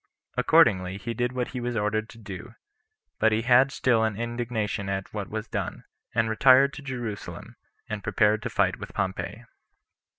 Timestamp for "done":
5.47-5.83